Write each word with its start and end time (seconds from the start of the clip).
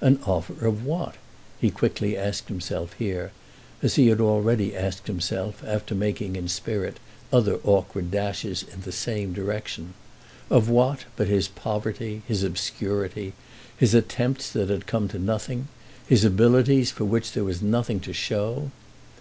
An 0.00 0.20
offer 0.24 0.64
of 0.64 0.84
what? 0.84 1.16
he 1.60 1.68
quickly 1.68 2.16
asked 2.16 2.46
himself 2.46 2.92
here, 3.00 3.32
as 3.82 3.96
he 3.96 4.06
had 4.06 4.20
already 4.20 4.76
asked 4.76 5.08
himself 5.08 5.64
after 5.66 5.92
making 5.92 6.36
in 6.36 6.46
spirit 6.46 6.98
other 7.32 7.58
awkward 7.64 8.08
dashes 8.08 8.62
in 8.72 8.82
the 8.82 8.92
same 8.92 9.32
direction—of 9.32 10.68
what 10.68 11.06
but 11.16 11.26
his 11.26 11.48
poverty, 11.48 12.22
his 12.28 12.44
obscurity, 12.44 13.32
his 13.76 13.92
attempts 13.92 14.50
that 14.52 14.70
had 14.70 14.86
come 14.86 15.08
to 15.08 15.18
nothing, 15.18 15.66
his 16.06 16.24
abilities 16.24 16.92
for 16.92 17.04
which 17.04 17.32
there 17.32 17.42
was 17.42 17.60
nothing 17.60 17.98
to 17.98 18.12
show? 18.12 18.70